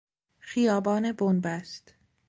[0.39, 1.93] خیابان بنبست